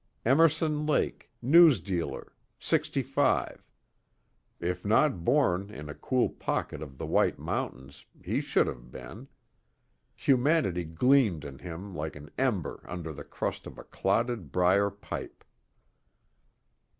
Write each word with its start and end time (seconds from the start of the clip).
Emerson 0.25 0.87
Lake, 0.87 1.29
newsdealer, 1.43 2.29
sixty 2.59 3.03
five. 3.03 3.69
If 4.59 4.83
not 4.83 5.23
born 5.23 5.69
in 5.69 5.89
a 5.89 5.93
cool 5.93 6.27
pocket 6.29 6.81
of 6.81 6.97
the 6.97 7.05
White 7.05 7.37
Mountains, 7.37 8.07
he 8.25 8.41
should 8.41 8.65
have 8.65 8.89
been. 8.91 9.27
Humanity 10.15 10.85
gleamed 10.85 11.45
in 11.45 11.59
him 11.59 11.93
like 11.93 12.15
an 12.15 12.31
ember 12.39 12.83
under 12.87 13.13
the 13.13 13.23
crust 13.23 13.67
of 13.67 13.77
a 13.77 13.83
clotted 13.83 14.51
briar 14.51 14.89
pipe. 14.89 15.43